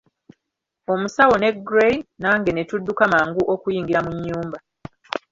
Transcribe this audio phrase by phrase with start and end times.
[0.93, 4.57] Omusawo ne Gray nange ne tudduka mangu okuyingira mu nnyumba.